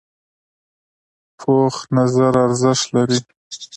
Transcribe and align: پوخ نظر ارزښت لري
پوخ 1.39 1.75
نظر 1.97 2.33
ارزښت 2.45 2.85
لري 2.95 3.19